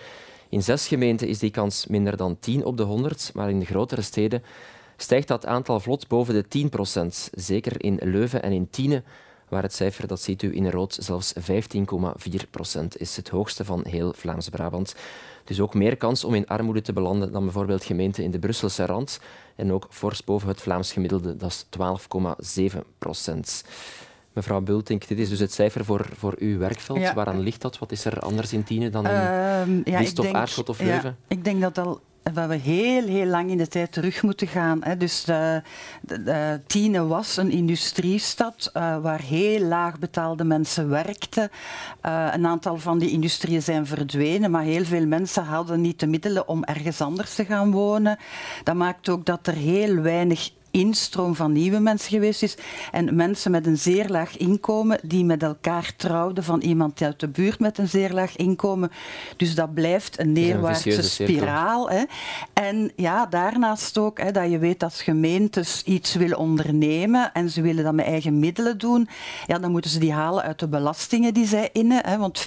In 0.50 0.64
zes 0.64 0.88
gemeenten 0.88 1.28
is 1.28 1.40
die 1.40 1.52
kans 1.52 1.88
minder 1.88 2.18
dan 2.18 2.40
10 2.40 2.66
op 2.66 2.78
de 2.78 2.84
100, 2.84 3.32
maar 3.34 3.50
in 3.50 3.60
de 3.60 3.66
grotere 3.66 4.02
steden 4.02 4.44
stijgt 4.98 5.28
dat 5.28 5.46
aantal 5.46 5.80
vlot 5.80 6.08
boven 6.08 6.34
de 6.34 6.48
10 6.48 6.70
procent. 6.70 7.30
Zeker 7.34 7.84
in 7.84 8.00
Leuven 8.04 8.44
en 8.44 8.52
in 8.52 8.70
Tiene 8.70 9.04
waar 9.50 9.64
het 9.64 9.74
cijfer, 9.74 10.08
dat 10.08 10.22
ziet 10.22 10.42
u 10.42 10.56
in 10.56 10.70
rood, 10.70 10.98
zelfs 11.02 11.34
15,4 11.34 12.50
procent 12.50 13.00
is 13.00 13.16
het 13.16 13.30
hoogste 13.30 13.66
van 13.66 13.86
heel 13.88 14.14
Vlaams-Brabant. 14.14 14.96
Dus 15.44 15.60
ook 15.60 15.74
meer 15.74 15.98
kans 15.98 16.24
om 16.24 16.34
in 16.34 16.48
armoede 16.48 16.82
te 16.82 16.94
belanden 16.94 17.32
dan 17.32 17.44
bijvoorbeeld 17.44 17.84
gemeenten 17.84 18.24
in 18.24 18.32
de 18.32 18.40
Brusselse 18.40 18.86
rand. 18.86 19.20
En 19.56 19.72
ook 19.72 19.88
fors 19.90 20.24
boven 20.24 20.48
het 20.48 20.62
Vlaams 20.62 20.94
gemiddelde, 20.94 21.38
dat 21.38 21.50
is 21.50 21.66
12,7 22.72 22.78
procent. 22.98 23.64
Mevrouw 24.34 24.62
Bultink, 24.62 25.08
dit 25.08 25.20
is 25.20 25.30
dus 25.30 25.40
het 25.40 25.54
cijfer 25.54 25.86
voor, 25.86 26.06
voor 26.14 26.36
uw 26.38 26.58
werkveld. 26.58 27.00
Ja. 27.00 27.14
Waaraan 27.14 27.40
ligt 27.40 27.62
dat? 27.62 27.78
Wat 27.78 27.92
is 27.92 28.06
er 28.06 28.20
anders 28.20 28.54
in 28.54 28.64
Tiene 28.64 28.90
dan 28.90 29.08
in 29.08 29.12
uh, 29.12 29.84
ja, 29.84 30.02
of 30.16 30.32
Aarschot 30.32 30.70
of 30.70 30.80
Leuven? 30.80 31.18
Ja, 31.20 31.36
ik 31.36 31.44
denk 31.44 31.62
dat 31.62 31.78
al 31.78 32.02
waar 32.34 32.48
we 32.48 32.56
heel, 32.56 33.08
heel 33.08 33.26
lang 33.26 33.50
in 33.50 33.58
de 33.58 33.68
tijd 33.68 33.92
terug 33.92 34.24
moeten 34.24 34.48
gaan. 34.48 34.84
Hè. 34.84 34.98
Dus 34.98 35.24
de, 35.24 35.62
de, 36.02 36.24
de 36.24 36.62
Tiene 36.68 37.06
was 37.06 37.38
een 37.38 37.52
industriestad 37.52 38.72
uh, 38.74 38.98
waar 38.98 39.22
heel 39.22 39.60
laag 39.60 40.00
betaalde 40.00 40.44
mensen 40.44 40.90
werkten. 40.90 41.50
Een 42.32 42.46
aantal 42.46 42.78
van 42.78 43.00
die 43.00 43.10
industrieën 43.12 43.62
zijn 43.62 43.86
verdwenen, 43.86 44.52
maar 44.52 44.64
heel 44.64 44.86
veel 44.86 45.06
mensen 45.06 45.44
hadden 45.44 45.82
niet 45.82 46.00
de 46.00 46.08
middelen 46.08 46.48
om 46.48 46.64
ergens 46.64 47.02
anders 47.02 47.36
te 47.36 47.46
gaan 47.46 47.72
wonen. 47.72 48.18
Dat 48.64 48.76
maakt 48.76 49.10
ook 49.10 49.26
dat 49.26 49.48
er 49.48 49.56
heel 49.56 49.96
weinig 49.96 50.50
instroom 50.76 51.36
van 51.36 51.52
nieuwe 51.52 51.80
mensen 51.80 52.10
geweest 52.10 52.44
is. 52.44 52.58
En 52.92 53.16
mensen 53.16 53.52
met 53.52 53.66
een 53.66 53.78
zeer 53.78 54.10
laag 54.10 54.38
inkomen 54.38 55.00
die 55.04 55.26
met 55.26 55.44
elkaar 55.44 55.94
trouwden 55.98 56.44
van 56.44 56.62
iemand 56.62 57.02
uit 57.02 57.20
de 57.20 57.28
buurt 57.28 57.60
met 57.60 57.78
een 57.78 57.88
zeer 57.88 58.14
laag 58.14 58.36
inkomen. 58.36 58.92
Dus 59.38 59.56
dat 59.56 59.74
blijft 59.74 60.20
een 60.20 60.32
neerwaartse 60.32 61.02
spiraal. 61.02 61.90
Hè. 61.90 62.04
En 62.54 62.92
ja, 62.96 63.26
daarnaast 63.26 63.98
ook 63.98 64.20
hè, 64.20 64.32
dat 64.32 64.52
je 64.52 64.58
weet 64.58 64.80
dat 64.80 64.94
gemeentes 64.94 65.84
iets 65.84 66.14
willen 66.16 66.38
ondernemen 66.38 67.34
en 67.34 67.50
ze 67.50 67.62
willen 67.62 67.84
dat 67.84 67.94
met 67.94 68.06
eigen 68.06 68.40
middelen 68.40 68.78
doen. 68.78 69.08
Ja, 69.46 69.60
dan 69.60 69.72
moeten 69.72 69.92
ze 69.92 70.00
die 70.00 70.14
halen 70.14 70.44
uit 70.44 70.60
de 70.60 70.68
belastingen 70.68 71.34
die 71.34 71.48
zij 71.48 71.70
innen. 71.74 72.06
Hè, 72.06 72.18
want 72.18 72.40
40% 72.40 72.44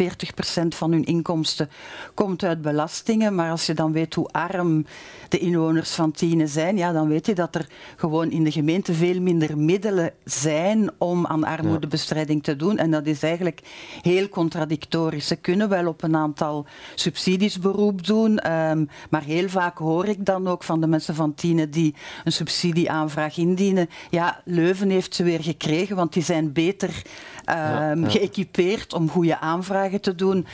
van 0.68 0.92
hun 0.92 1.04
inkomsten 1.04 1.70
komt 2.14 2.44
uit 2.44 2.62
belastingen. 2.62 3.34
Maar 3.34 3.50
als 3.50 3.66
je 3.66 3.74
dan 3.74 3.92
weet 3.92 4.14
hoe 4.14 4.28
arm 4.28 4.86
de 5.28 5.38
inwoners 5.38 5.90
van 5.90 6.10
Tiene 6.10 6.46
zijn, 6.46 6.76
ja, 6.76 6.92
dan 6.92 7.08
weet 7.08 7.26
je 7.26 7.34
dat 7.34 7.54
er 7.54 7.66
gewoon 7.96 8.16
in 8.22 8.44
de 8.44 8.52
gemeente 8.52 8.94
veel 8.94 9.20
minder 9.20 9.58
middelen 9.58 10.12
zijn 10.24 10.90
om 10.98 11.26
aan 11.26 11.44
armoedebestrijding 11.44 12.42
te 12.42 12.56
doen. 12.56 12.78
En 12.78 12.90
dat 12.90 13.06
is 13.06 13.22
eigenlijk 13.22 13.60
heel 14.02 14.28
contradictorisch. 14.28 15.26
Ze 15.26 15.36
kunnen 15.36 15.68
wel 15.68 15.86
op 15.86 16.02
een 16.02 16.16
aantal 16.16 16.66
subsidies 16.94 17.58
beroep 17.58 18.06
doen, 18.06 18.52
um, 18.52 18.88
maar 19.10 19.22
heel 19.22 19.48
vaak 19.48 19.78
hoor 19.78 20.06
ik 20.06 20.24
dan 20.24 20.48
ook 20.48 20.62
van 20.62 20.80
de 20.80 20.86
mensen 20.86 21.14
van 21.14 21.34
Tiene 21.34 21.68
die 21.68 21.94
een 22.24 22.32
subsidieaanvraag 22.32 23.36
indienen. 23.36 23.88
Ja, 24.10 24.40
Leuven 24.44 24.90
heeft 24.90 25.14
ze 25.14 25.22
weer 25.22 25.42
gekregen, 25.42 25.96
want 25.96 26.12
die 26.12 26.22
zijn 26.22 26.52
beter 26.52 27.02
um, 27.46 28.02
ja. 28.02 28.08
geëquipeerd 28.08 28.94
om 28.94 29.10
goede 29.10 29.38
aanvragen 29.38 30.00
te 30.00 30.14
doen 30.14 30.46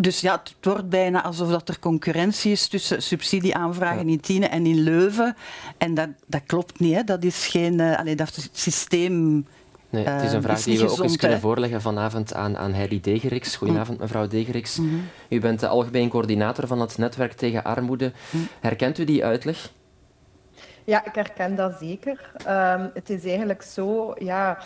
dus 0.00 0.20
ja, 0.20 0.42
het 0.42 0.54
wordt 0.60 0.88
bijna 0.88 1.22
alsof 1.22 1.50
dat 1.50 1.68
er 1.68 1.78
concurrentie 1.78 2.52
is 2.52 2.68
tussen 2.68 3.02
subsidieaanvragen 3.02 4.08
in 4.08 4.20
Tiene 4.20 4.46
en 4.46 4.66
in 4.66 4.80
Leuven. 4.80 5.36
En 5.78 5.94
dat, 5.94 6.08
dat 6.26 6.42
klopt 6.46 6.80
niet. 6.80 6.94
Hè. 6.94 7.04
Dat 7.04 7.22
is 7.22 7.46
geen... 7.46 7.78
Uh, 7.78 7.98
allee, 7.98 8.16
dat 8.16 8.48
systeem... 8.52 9.46
Nee, 9.90 10.04
het 10.04 10.22
is 10.22 10.32
een 10.32 10.42
vraag 10.42 10.62
die 10.62 10.78
we 10.78 10.90
ook 10.90 11.02
eens 11.02 11.16
kunnen 11.16 11.40
voorleggen 11.40 11.80
vanavond 11.80 12.34
aan, 12.34 12.56
aan 12.56 12.72
Heidi 12.72 13.00
Degeriks. 13.00 13.56
Goedenavond, 13.56 13.98
mevrouw 13.98 14.26
Degeriks. 14.26 14.76
Mhm. 14.78 14.94
U 15.28 15.40
bent 15.40 15.60
de 15.60 15.68
algemeen 15.68 16.08
coördinator 16.08 16.66
van 16.66 16.80
het 16.80 16.98
netwerk 16.98 17.32
tegen 17.32 17.64
armoede. 17.64 18.12
Mhm. 18.30 18.42
Herkent 18.60 18.98
u 18.98 19.04
die 19.04 19.24
uitleg? 19.24 19.70
Ja, 20.84 21.04
ik 21.04 21.14
herken 21.14 21.56
dat 21.56 21.76
zeker. 21.80 22.30
Um, 22.48 22.90
het 22.94 23.10
is 23.10 23.24
eigenlijk 23.24 23.62
zo, 23.62 24.14
ja, 24.18 24.58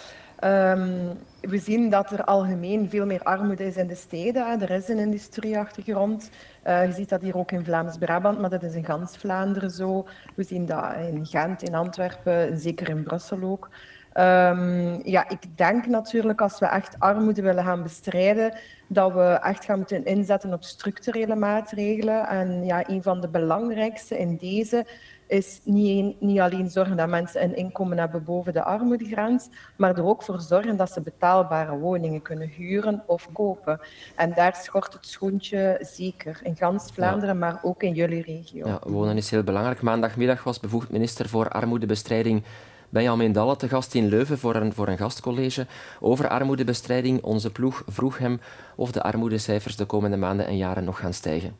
um, 0.44 1.18
we 1.40 1.58
zien 1.58 1.90
dat 1.90 2.10
er 2.10 2.24
algemeen 2.24 2.90
veel 2.90 3.06
meer 3.06 3.22
armoede 3.22 3.66
is 3.66 3.76
in 3.76 3.86
de 3.86 3.94
steden. 3.94 4.60
Er 4.60 4.70
is 4.70 4.88
een 4.88 4.98
industrieachtergrond. 4.98 6.30
Uh, 6.66 6.86
je 6.86 6.92
ziet 6.92 7.08
dat 7.08 7.22
hier 7.22 7.36
ook 7.36 7.52
in 7.52 7.64
Vlaams-Brabant, 7.64 8.40
maar 8.40 8.50
dat 8.50 8.62
is 8.62 8.74
in 8.74 8.84
gans 8.84 9.16
Vlaanderen 9.16 9.70
zo. 9.70 10.06
We 10.34 10.42
zien 10.42 10.66
dat 10.66 10.84
in 11.10 11.26
Gent, 11.26 11.62
in 11.62 11.74
Antwerpen, 11.74 12.58
zeker 12.58 12.88
in 12.88 13.02
Brussel 13.02 13.42
ook. 13.42 13.68
Um, 14.16 15.00
ja, 15.04 15.28
ik 15.28 15.56
denk 15.56 15.86
natuurlijk 15.86 16.40
als 16.40 16.58
we 16.58 16.66
echt 16.66 16.96
armoede 16.98 17.42
willen 17.42 17.64
gaan 17.64 17.82
bestrijden, 17.82 18.54
dat 18.86 19.12
we 19.12 19.38
echt 19.42 19.64
gaan 19.64 19.78
moeten 19.78 20.04
inzetten 20.04 20.52
op 20.52 20.62
structurele 20.62 21.34
maatregelen. 21.34 22.26
En 22.26 22.64
ja, 22.64 22.88
een 22.88 23.02
van 23.02 23.20
de 23.20 23.28
belangrijkste 23.28 24.18
in 24.18 24.36
deze 24.36 24.86
is 25.32 25.60
niet, 25.64 26.20
niet 26.20 26.40
alleen 26.40 26.70
zorgen 26.70 26.96
dat 26.96 27.08
mensen 27.08 27.42
een 27.42 27.56
inkomen 27.56 27.98
hebben 27.98 28.24
boven 28.24 28.52
de 28.52 28.62
armoedegrens, 28.62 29.48
maar 29.76 29.96
er 29.96 30.04
ook 30.04 30.22
voor 30.22 30.40
zorgen 30.40 30.76
dat 30.76 30.92
ze 30.92 31.00
betaalbare 31.00 31.78
woningen 31.78 32.22
kunnen 32.22 32.48
huren 32.48 33.02
of 33.06 33.28
kopen. 33.32 33.80
En 34.16 34.32
daar 34.34 34.56
schort 34.56 34.92
het 34.92 35.06
schoentje 35.06 35.78
zeker 35.80 36.40
in 36.42 36.56
gans 36.56 36.90
Vlaanderen, 36.92 37.38
maar 37.38 37.60
ook 37.62 37.82
in 37.82 37.92
jullie 37.92 38.22
regio. 38.22 38.66
Ja, 38.66 38.78
wonen 38.86 39.16
is 39.16 39.30
heel 39.30 39.42
belangrijk. 39.42 39.82
Maandagmiddag 39.82 40.44
was 40.44 40.60
bevoegd 40.60 40.90
minister 40.90 41.28
voor 41.28 41.48
armoedebestrijding 41.48 42.42
Benjamin 42.88 43.32
Dalle 43.32 43.56
te 43.56 43.68
gast 43.68 43.94
in 43.94 44.08
Leuven 44.08 44.38
voor 44.38 44.54
een, 44.54 44.72
voor 44.72 44.88
een 44.88 44.98
gastcollege 44.98 45.66
over 46.00 46.28
armoedebestrijding. 46.28 47.22
Onze 47.22 47.50
ploeg 47.50 47.82
vroeg 47.86 48.18
hem 48.18 48.40
of 48.76 48.92
de 48.92 49.02
armoedecijfers 49.02 49.76
de 49.76 49.84
komende 49.84 50.16
maanden 50.16 50.46
en 50.46 50.56
jaren 50.56 50.84
nog 50.84 50.98
gaan 50.98 51.12
stijgen. 51.12 51.56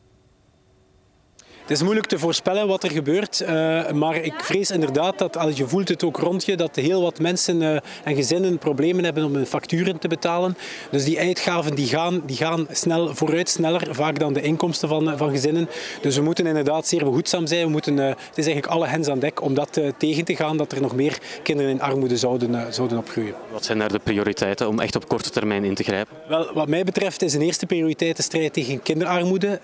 Het 1.63 1.71
is 1.71 1.83
moeilijk 1.83 2.07
te 2.07 2.19
voorspellen 2.19 2.67
wat 2.67 2.83
er 2.83 2.91
gebeurt, 2.91 3.41
uh, 3.41 3.91
maar 3.91 4.15
ik 4.15 4.33
vrees 4.37 4.71
inderdaad 4.71 5.17
dat, 5.17 5.37
als 5.37 5.57
je 5.57 5.67
voelt 5.67 5.89
het 5.89 6.03
ook 6.03 6.17
rond 6.17 6.45
je, 6.45 6.55
dat 6.55 6.75
heel 6.75 7.01
wat 7.01 7.19
mensen 7.19 7.61
uh, 7.61 7.77
en 8.03 8.15
gezinnen 8.15 8.57
problemen 8.57 9.03
hebben 9.03 9.23
om 9.23 9.35
hun 9.35 9.45
facturen 9.45 9.99
te 9.99 10.07
betalen. 10.07 10.57
Dus 10.91 11.03
die 11.03 11.19
uitgaven 11.19 11.75
die 11.75 11.87
gaan, 11.87 12.21
die 12.25 12.35
gaan 12.35 12.67
snel 12.71 13.15
vooruit, 13.15 13.49
sneller 13.49 13.87
vaak 13.91 14.19
dan 14.19 14.33
de 14.33 14.41
inkomsten 14.41 14.89
van, 14.89 15.17
van 15.17 15.29
gezinnen. 15.29 15.69
Dus 16.01 16.15
we 16.15 16.21
moeten 16.21 16.47
inderdaad 16.47 16.87
zeer 16.87 17.03
behoedzaam 17.03 17.47
zijn. 17.47 17.65
We 17.65 17.71
moeten, 17.71 17.97
uh, 17.97 18.05
het 18.07 18.37
is 18.37 18.45
eigenlijk 18.45 18.73
alle 18.73 18.87
hens 18.87 19.07
aan 19.07 19.19
dek 19.19 19.41
om 19.41 19.53
dat 19.53 19.81
tegen 19.97 20.25
te 20.25 20.35
gaan, 20.35 20.57
dat 20.57 20.71
er 20.71 20.81
nog 20.81 20.95
meer 20.95 21.17
kinderen 21.43 21.71
in 21.71 21.81
armoede 21.81 22.17
zouden, 22.17 22.73
zouden 22.73 22.97
opgroeien. 22.97 23.33
Wat 23.51 23.65
zijn 23.65 23.79
daar 23.79 23.91
de 23.91 23.99
prioriteiten 24.03 24.67
om 24.67 24.79
echt 24.79 24.95
op 24.95 25.07
korte 25.07 25.29
termijn 25.29 25.63
in 25.63 25.75
te 25.75 25.83
grijpen? 25.83 26.15
Wel, 26.27 26.53
wat 26.53 26.67
mij 26.67 26.83
betreft 26.83 27.21
is 27.21 27.33
een 27.33 27.41
eerste 27.41 27.65
prioriteit 27.65 28.17
de 28.17 28.23
strijd 28.23 28.53
tegen 28.53 28.81
kinderarmoede, 28.81 29.59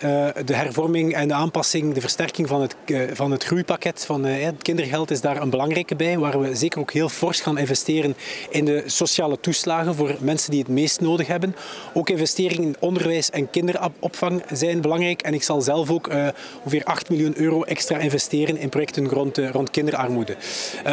de 0.45 0.55
hervorming 0.55 1.13
en 1.13 1.27
de 1.27 1.33
aanpassing 1.33 1.87
de 1.93 2.01
versterking 2.01 2.47
van 2.47 2.61
het, 2.61 2.75
eh, 2.85 3.01
van 3.13 3.31
het 3.31 3.43
groeipakket 3.43 4.05
van 4.05 4.25
uh, 4.25 4.43
het 4.43 4.61
kindergeld 4.61 5.11
is 5.11 5.21
daar 5.21 5.41
een 5.41 5.49
belangrijke 5.49 5.95
bij, 5.95 6.17
waar 6.17 6.39
we 6.39 6.55
zeker 6.55 6.79
ook 6.79 6.91
heel 6.91 7.09
fors 7.09 7.41
gaan 7.41 7.57
investeren 7.57 8.15
in 8.49 8.65
de 8.65 8.83
sociale 8.85 9.39
toeslagen 9.39 9.95
voor 9.95 10.15
mensen 10.19 10.51
die 10.51 10.59
het 10.59 10.67
meest 10.67 11.01
nodig 11.01 11.27
hebben. 11.27 11.55
Ook 11.93 12.09
investeringen 12.09 12.63
in 12.63 12.75
onderwijs 12.79 13.29
en 13.29 13.49
kinderopvang 13.49 14.43
zijn 14.51 14.81
belangrijk 14.81 15.21
en 15.21 15.33
ik 15.33 15.43
zal 15.43 15.61
zelf 15.61 15.89
ook 15.89 16.07
uh, 16.07 16.27
ongeveer 16.57 16.83
8 16.83 17.09
miljoen 17.09 17.37
euro 17.37 17.63
extra 17.63 17.97
investeren 17.97 18.57
in 18.57 18.69
projecten 18.69 19.07
rond, 19.07 19.37
rond 19.37 19.69
kinderarmoede. 19.69 20.35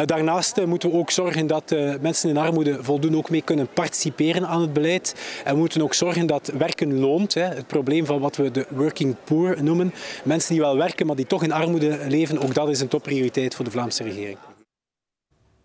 daarnaast 0.05 0.65
moeten 0.65 0.91
we 0.91 0.97
ook 0.97 1.11
zorgen 1.11 1.47
dat 1.47 1.75
mensen 2.01 2.29
in 2.29 2.37
armoede 2.37 2.83
voldoende 2.83 3.17
ook 3.17 3.29
mee 3.29 3.41
kunnen 3.41 3.67
participeren 3.73 4.47
aan 4.47 4.61
het 4.61 4.73
beleid. 4.73 5.15
En 5.43 5.53
we 5.53 5.59
moeten 5.59 5.81
ook 5.81 5.93
zorgen 5.93 6.27
dat 6.27 6.51
werken 6.57 6.99
loont. 6.99 7.33
Hè. 7.33 7.41
Het 7.41 7.67
probleem 7.67 8.05
van 8.05 8.19
wat 8.19 8.35
we 8.35 8.51
de 8.51 8.65
working 8.69 9.15
poor 9.23 9.63
noemen. 9.63 9.93
Mensen 10.23 10.53
die 10.53 10.61
wel 10.61 10.77
werken 10.77 10.86
werken, 10.87 11.05
maar 11.05 11.15
die 11.15 11.27
toch 11.27 11.43
in 11.43 11.51
armoede 11.51 11.99
leven, 12.07 12.39
ook 12.39 12.53
dat 12.53 12.69
is 12.69 12.79
een 12.79 12.87
topprioriteit 12.87 13.55
voor 13.55 13.65
de 13.65 13.71
Vlaamse 13.71 14.03
regering. 14.03 14.37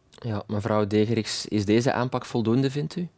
Ja, 0.08 0.42
mevrouw 0.46 0.86
Degeriks, 0.86 1.46
is 1.46 1.64
deze 1.64 1.92
aanpak 1.92 2.24
voldoende, 2.24 2.70
vindt 2.70 2.96
u? 2.96 3.08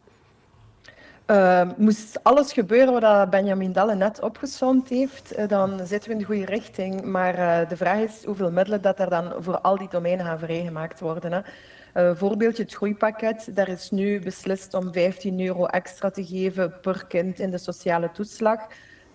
Uh, 1.26 1.70
moest 1.76 2.18
alles 2.22 2.52
gebeuren 2.52 3.00
wat 3.00 3.30
Benjamin 3.30 3.72
Dalle 3.72 3.94
net 3.94 4.20
opgezond 4.20 4.88
heeft, 4.88 5.38
uh, 5.38 5.48
dan 5.48 5.86
zitten 5.86 6.08
we 6.08 6.14
in 6.14 6.18
de 6.18 6.24
goede 6.24 6.44
richting. 6.44 7.04
Maar 7.04 7.38
uh, 7.38 7.68
de 7.68 7.76
vraag 7.76 7.98
is 7.98 8.24
hoeveel 8.24 8.50
middelen 8.50 8.82
dat 8.82 8.98
er 8.98 9.10
dan 9.10 9.32
voor 9.38 9.58
al 9.60 9.78
die 9.78 9.88
domeinen 9.88 10.26
gaan 10.26 10.38
vrijgemaakt 10.38 11.00
worden. 11.00 11.32
Hè. 11.32 12.16
voorbeeldje 12.16 12.62
het 12.62 12.74
groeipakket. 12.74 13.48
Daar 13.54 13.68
is 13.68 13.90
nu 13.90 14.20
beslist 14.20 14.74
om 14.74 14.92
15 14.92 15.40
euro 15.40 15.66
extra 15.66 16.10
te 16.10 16.24
geven 16.24 16.80
per 16.80 17.04
kind 17.06 17.38
in 17.38 17.50
de 17.50 17.58
sociale 17.58 18.10
toeslag. 18.12 18.60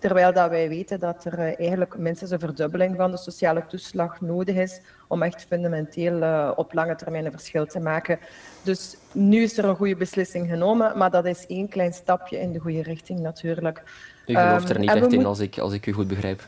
Terwijl 0.00 0.32
dat 0.32 0.50
wij 0.50 0.68
weten 0.68 1.00
dat 1.00 1.24
er 1.24 1.38
uh, 1.38 1.58
eigenlijk 1.58 1.98
minstens 1.98 2.30
een 2.30 2.38
verdubbeling 2.38 2.96
van 2.96 3.10
de 3.10 3.16
sociale 3.16 3.66
toeslag 3.66 4.20
nodig 4.20 4.56
is 4.56 4.80
om 5.08 5.22
echt 5.22 5.44
fundamenteel 5.48 6.22
uh, 6.22 6.50
op 6.56 6.72
lange 6.72 6.96
termijn 6.96 7.24
een 7.24 7.30
verschil 7.30 7.66
te 7.66 7.80
maken. 7.80 8.18
Dus 8.62 8.96
nu 9.12 9.42
is 9.42 9.58
er 9.58 9.64
een 9.64 9.76
goede 9.76 9.96
beslissing 9.96 10.48
genomen, 10.48 10.98
maar 10.98 11.10
dat 11.10 11.24
is 11.26 11.46
één 11.46 11.68
klein 11.68 11.92
stapje 11.92 12.40
in 12.40 12.52
de 12.52 12.58
goede 12.58 12.82
richting 12.82 13.20
natuurlijk. 13.20 13.82
U 14.26 14.34
gelooft 14.34 14.68
er 14.68 14.76
ehm, 14.76 14.80
niet 14.80 14.90
echt 14.90 15.12
in 15.12 15.26
als 15.26 15.38
ik, 15.38 15.58
als 15.58 15.72
ik 15.72 15.86
u 15.86 15.92
goed 15.92 16.08
begrijp. 16.08 16.42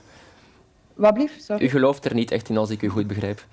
Wat 0.94 1.14
blief? 1.14 1.40
Sorry. 1.40 1.64
U 1.64 1.68
gelooft 1.68 2.04
er 2.04 2.14
niet 2.14 2.30
echt 2.30 2.48
in 2.48 2.56
als 2.56 2.70
ik 2.70 2.82
u 2.82 2.88
goed 2.88 3.06
begrijp. 3.06 3.44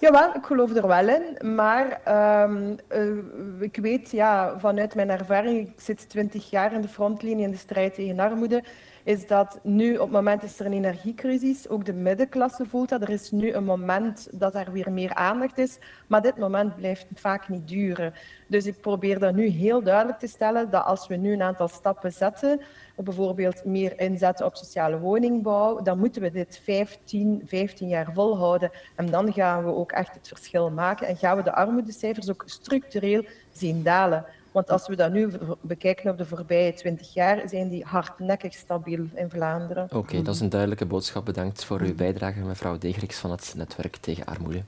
Jawel, 0.00 0.34
ik 0.34 0.44
geloof 0.44 0.74
er 0.74 0.86
wel 0.86 1.08
in. 1.08 1.54
Maar 1.54 2.00
um, 2.48 2.76
uh, 2.92 3.60
ik 3.60 3.76
weet 3.76 4.10
ja, 4.10 4.58
vanuit 4.58 4.94
mijn 4.94 5.10
ervaring, 5.10 5.68
ik 5.68 5.80
zit 5.80 6.08
twintig 6.08 6.50
jaar 6.50 6.72
in 6.72 6.80
de 6.80 6.88
frontlinie 6.88 7.44
in 7.44 7.50
de 7.50 7.56
strijd 7.56 7.94
tegen 7.94 8.18
armoede 8.18 8.62
is 9.06 9.26
dat 9.26 9.58
nu 9.62 9.92
op 9.94 10.00
het 10.00 10.10
moment 10.10 10.42
is 10.42 10.60
er 10.60 10.66
een 10.66 10.72
energiecrisis, 10.72 11.68
ook 11.68 11.84
de 11.84 11.92
middenklasse 11.92 12.64
voelt 12.64 12.88
dat. 12.88 13.02
Er 13.02 13.10
is 13.10 13.30
nu 13.30 13.52
een 13.52 13.64
moment 13.64 14.28
dat 14.32 14.54
er 14.54 14.72
weer 14.72 14.92
meer 14.92 15.14
aandacht 15.14 15.58
is, 15.58 15.78
maar 16.06 16.22
dit 16.22 16.36
moment 16.36 16.76
blijft 16.76 17.06
vaak 17.14 17.48
niet 17.48 17.68
duren. 17.68 18.14
Dus 18.46 18.66
ik 18.66 18.80
probeer 18.80 19.18
dat 19.18 19.34
nu 19.34 19.46
heel 19.46 19.82
duidelijk 19.82 20.18
te 20.18 20.26
stellen, 20.26 20.70
dat 20.70 20.84
als 20.84 21.06
we 21.06 21.16
nu 21.16 21.32
een 21.32 21.42
aantal 21.42 21.68
stappen 21.68 22.12
zetten, 22.12 22.60
bijvoorbeeld 22.96 23.64
meer 23.64 24.00
inzetten 24.00 24.46
op 24.46 24.56
sociale 24.56 24.98
woningbouw, 24.98 25.82
dan 25.82 25.98
moeten 25.98 26.22
we 26.22 26.30
dit 26.30 26.60
15, 26.64 27.42
15 27.46 27.88
jaar 27.88 28.12
volhouden. 28.12 28.70
En 28.96 29.06
dan 29.10 29.32
gaan 29.32 29.64
we 29.64 29.70
ook 29.70 29.92
echt 29.92 30.14
het 30.14 30.28
verschil 30.28 30.70
maken 30.70 31.06
en 31.06 31.16
gaan 31.16 31.36
we 31.36 31.42
de 31.42 31.54
armoedecijfers 31.54 32.30
ook 32.30 32.42
structureel 32.46 33.24
zien 33.52 33.82
dalen. 33.82 34.24
Want 34.56 34.70
als 34.70 34.86
we 34.86 34.96
dat 34.96 35.12
nu 35.12 35.30
bekijken 35.60 36.10
op 36.10 36.18
de 36.18 36.24
voorbije 36.24 36.74
twintig 36.74 37.14
jaar, 37.14 37.48
zijn 37.48 37.68
die 37.68 37.84
hardnekkig 37.84 38.54
stabiel 38.54 39.04
in 39.14 39.30
Vlaanderen. 39.30 39.88
Oké, 39.92 40.22
dat 40.22 40.34
is 40.34 40.40
een 40.40 40.48
duidelijke 40.48 40.86
boodschap. 40.86 41.24
Bedankt 41.24 41.64
voor 41.64 41.80
uw 41.80 41.94
bijdrage, 41.94 42.40
mevrouw 42.40 42.78
Degriks 42.78 43.18
van 43.18 43.30
het 43.30 43.52
Netwerk 43.56 43.96
tegen 43.96 44.24
Armoede. 44.24 44.62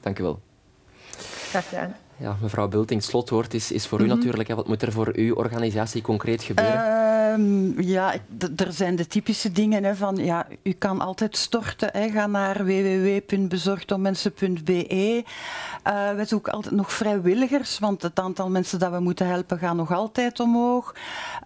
Dank 0.00 0.18
u 0.18 0.22
wel. 0.22 0.40
Graag 1.48 1.68
gedaan. 1.68 1.96
Ja, 2.16 2.36
mevrouw 2.40 2.68
Bulting, 2.68 3.02
slotwoord 3.02 3.54
is, 3.54 3.72
is 3.72 3.86
voor 3.86 4.00
u 4.00 4.06
mhm. 4.06 4.16
natuurlijk. 4.16 4.48
Wat 4.48 4.68
moet 4.68 4.82
er 4.82 4.92
voor 4.92 5.12
uw 5.14 5.34
organisatie 5.34 6.02
concreet 6.02 6.42
gebeuren? 6.42 6.91
Ehm, 7.32 7.80
ja, 7.80 8.12
er 8.56 8.72
zijn 8.72 8.96
de 8.96 9.06
typische 9.06 9.52
dingen 9.52 9.84
hè, 9.84 9.96
van, 9.96 10.16
ja, 10.16 10.46
u 10.62 10.72
kan 10.72 11.00
altijd 11.00 11.36
storten. 11.36 11.88
Hè. 11.92 12.10
Ga 12.10 12.26
naar 12.26 12.64
www.bezorgdommensen.be. 12.64 15.24
Uh, 15.86 16.14
we 16.14 16.24
zoeken 16.24 16.52
altijd 16.52 16.74
nog 16.74 16.92
vrijwilligers, 16.92 17.78
want 17.78 18.02
het 18.02 18.18
aantal 18.18 18.50
mensen 18.50 18.78
dat 18.78 18.92
we 18.92 19.00
moeten 19.00 19.26
helpen 19.26 19.58
gaat 19.58 19.74
nog 19.74 19.92
altijd 19.92 20.40
omhoog. 20.40 20.94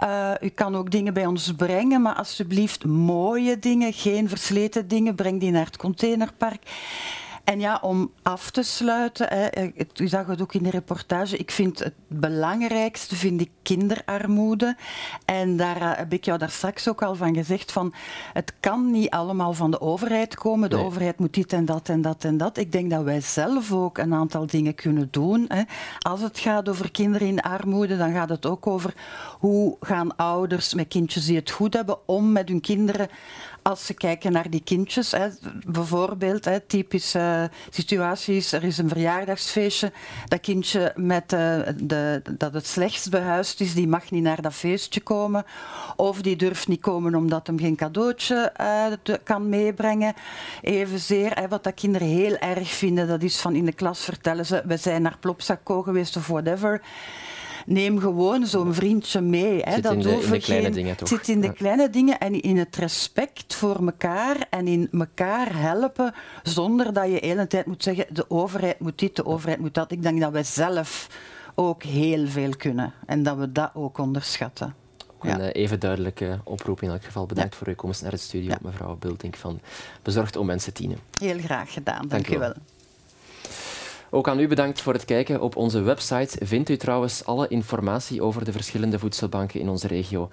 Uh, 0.02 0.30
u 0.40 0.48
kan 0.48 0.76
ook 0.76 0.90
dingen 0.90 1.14
bij 1.14 1.26
ons 1.26 1.52
brengen, 1.56 2.02
maar 2.02 2.14
alsjeblieft 2.14 2.84
mooie 2.84 3.58
dingen, 3.58 3.92
geen 3.92 4.28
versleten 4.28 4.88
dingen. 4.88 5.14
Breng 5.14 5.40
die 5.40 5.50
naar 5.50 5.64
het 5.64 5.76
containerpark. 5.76 6.62
En 7.46 7.60
ja, 7.60 7.78
om 7.82 8.12
af 8.22 8.50
te 8.50 8.62
sluiten, 8.62 9.26
hè, 9.28 9.70
u 9.96 10.08
zag 10.08 10.26
het 10.26 10.42
ook 10.42 10.54
in 10.54 10.62
de 10.62 10.70
reportage, 10.70 11.36
ik 11.36 11.50
vind 11.50 11.78
het 11.78 11.94
belangrijkste 12.06 13.16
vind 13.16 13.40
ik 13.40 13.50
kinderarmoede. 13.62 14.76
En 15.24 15.56
daar 15.56 15.80
eh, 15.80 15.96
heb 15.96 16.12
ik 16.12 16.24
jou 16.24 16.38
daar 16.38 16.50
straks 16.50 16.88
ook 16.88 17.02
al 17.02 17.14
van 17.14 17.34
gezegd, 17.34 17.72
van 17.72 17.94
het 18.32 18.52
kan 18.60 18.90
niet 18.90 19.10
allemaal 19.10 19.52
van 19.52 19.70
de 19.70 19.80
overheid 19.80 20.34
komen. 20.34 20.70
De 20.70 20.76
overheid 20.76 21.18
moet 21.18 21.34
dit 21.34 21.52
en 21.52 21.64
dat 21.64 21.88
en 21.88 22.02
dat 22.02 22.24
en 22.24 22.36
dat. 22.36 22.56
Ik 22.56 22.72
denk 22.72 22.90
dat 22.90 23.02
wij 23.02 23.20
zelf 23.20 23.72
ook 23.72 23.98
een 23.98 24.14
aantal 24.14 24.46
dingen 24.46 24.74
kunnen 24.74 25.08
doen. 25.10 25.44
Hè. 25.48 25.62
Als 25.98 26.20
het 26.20 26.38
gaat 26.38 26.68
over 26.68 26.90
kinderen 26.90 27.28
in 27.28 27.40
armoede, 27.40 27.96
dan 27.96 28.12
gaat 28.12 28.28
het 28.28 28.46
ook 28.46 28.66
over 28.66 28.94
hoe 29.38 29.76
gaan 29.80 30.16
ouders 30.16 30.74
met 30.74 30.88
kindjes 30.88 31.26
die 31.26 31.36
het 31.36 31.50
goed 31.50 31.74
hebben 31.74 32.08
om 32.08 32.32
met 32.32 32.48
hun 32.48 32.60
kinderen 32.60 33.08
als 33.66 33.86
ze 33.86 33.94
kijken 33.94 34.32
naar 34.32 34.50
die 34.50 34.62
kindjes, 34.64 35.10
hè, 35.10 35.28
bijvoorbeeld, 35.66 36.44
hè, 36.44 36.60
typisch 36.60 37.14
uh, 37.14 37.44
situatie 37.70 38.36
is, 38.36 38.52
er 38.52 38.64
is 38.64 38.78
een 38.78 38.88
verjaardagsfeestje, 38.88 39.92
dat 40.28 40.40
kindje 40.40 40.92
met, 40.96 41.32
uh, 41.32 41.58
de, 41.82 42.22
dat 42.38 42.54
het 42.54 42.66
slechtst 42.66 43.10
behuisd 43.10 43.60
is, 43.60 43.74
die 43.74 43.88
mag 43.88 44.10
niet 44.10 44.22
naar 44.22 44.42
dat 44.42 44.54
feestje 44.54 45.00
komen. 45.00 45.44
Of 45.96 46.22
die 46.22 46.36
durft 46.36 46.68
niet 46.68 46.80
komen 46.80 47.14
omdat 47.14 47.46
hem 47.46 47.58
geen 47.58 47.76
cadeautje 47.76 48.52
uh, 48.60 49.14
kan 49.24 49.48
meebrengen. 49.48 50.14
Evenzeer, 50.60 51.30
hè, 51.34 51.48
wat 51.48 51.64
dat 51.64 51.74
kinderen 51.74 52.08
heel 52.08 52.36
erg 52.36 52.68
vinden, 52.68 53.08
dat 53.08 53.22
is 53.22 53.40
van 53.40 53.54
in 53.54 53.64
de 53.64 53.72
klas 53.72 54.04
vertellen 54.04 54.46
ze, 54.46 54.62
we 54.66 54.76
zijn 54.76 55.02
naar 55.02 55.18
Plopsaco 55.20 55.82
geweest 55.82 56.16
of 56.16 56.26
whatever 56.26 56.80
neem 57.66 57.98
gewoon 57.98 58.46
zo'n 58.46 58.74
vriendje 58.74 59.20
mee. 59.20 59.60
Hè. 59.60 59.72
Zit 59.72 59.82
dat 59.82 59.92
in 59.92 59.98
de, 59.98 60.22
in 60.22 60.30
de 60.30 60.38
kleine 60.38 60.70
dingen 60.70 60.96
toch? 60.96 61.08
zit 61.08 61.28
in 61.28 61.40
de 61.40 61.52
kleine 61.52 61.90
dingen 61.90 62.18
en 62.18 62.40
in 62.40 62.56
het 62.56 62.76
respect 62.76 63.54
voor 63.54 63.86
elkaar 63.86 64.46
en 64.50 64.66
in 64.66 64.88
elkaar 64.92 65.60
helpen 65.60 66.14
zonder 66.42 66.92
dat 66.92 67.06
je 67.06 67.20
de 67.20 67.26
hele 67.26 67.46
tijd 67.46 67.66
moet 67.66 67.82
zeggen 67.82 68.06
de 68.14 68.30
overheid 68.30 68.80
moet 68.80 68.98
dit, 68.98 69.16
de 69.16 69.26
overheid 69.26 69.60
moet 69.60 69.74
dat. 69.74 69.92
Ik 69.92 70.02
denk 70.02 70.20
dat 70.20 70.32
wij 70.32 70.44
zelf 70.44 71.08
ook 71.54 71.82
heel 71.82 72.28
veel 72.28 72.56
kunnen 72.56 72.92
en 73.06 73.22
dat 73.22 73.36
we 73.36 73.52
dat 73.52 73.70
ook 73.74 73.98
onderschatten. 73.98 74.74
Een 75.20 75.38
ja. 75.38 75.50
even 75.50 75.80
duidelijke 75.80 76.40
oproep 76.44 76.82
in 76.82 76.88
elk 76.88 77.04
geval. 77.04 77.26
Bedankt 77.26 77.54
voor 77.54 77.66
uw 77.66 77.74
komst 77.74 78.02
naar 78.02 78.12
het 78.12 78.20
studio, 78.20 78.54
mevrouw 78.62 78.96
Bultink 78.96 79.36
van 79.36 79.60
Bezorgd 80.02 80.36
om 80.36 80.46
Mensen 80.46 80.72
Tienen. 80.72 80.98
Heel 81.18 81.38
graag 81.38 81.72
gedaan, 81.72 82.08
dank, 82.08 82.10
dank 82.10 82.28
u 82.28 82.38
wel. 82.38 82.54
Ook 84.10 84.28
aan 84.28 84.40
u 84.40 84.46
bedankt 84.46 84.80
voor 84.80 84.92
het 84.92 85.04
kijken. 85.04 85.40
Op 85.40 85.56
onze 85.56 85.80
website 85.80 86.46
vindt 86.46 86.68
u 86.68 86.76
trouwens 86.76 87.24
alle 87.24 87.48
informatie 87.48 88.22
over 88.22 88.44
de 88.44 88.52
verschillende 88.52 88.98
voedselbanken 88.98 89.60
in 89.60 89.68
onze 89.68 89.86
regio. 89.86 90.30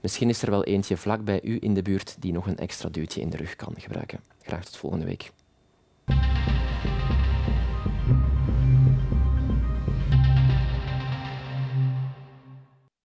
Misschien 0.00 0.28
is 0.28 0.42
er 0.42 0.50
wel 0.50 0.64
eentje 0.64 0.96
vlak 0.96 1.24
bij 1.24 1.40
u 1.42 1.58
in 1.60 1.74
de 1.74 1.82
buurt 1.82 2.16
die 2.18 2.32
nog 2.32 2.46
een 2.46 2.58
extra 2.58 2.88
duwtje 2.88 3.20
in 3.20 3.30
de 3.30 3.36
rug 3.36 3.56
kan 3.56 3.74
gebruiken. 3.76 4.20
Graag 4.42 4.64
tot 4.64 4.76
volgende 4.76 5.04
week. 5.04 5.30